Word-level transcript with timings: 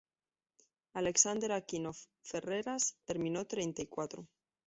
Alexander 0.95 1.51
Aquino 1.51 1.91
Ferreras 2.23 2.97
terminó 3.05 3.45
treinta 3.45 3.83
y 3.83 3.85
cuatro. 3.85 4.27